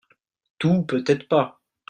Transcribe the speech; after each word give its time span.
Tout, 0.57 0.81
peut-être 0.81 1.27
pas 1.27 1.61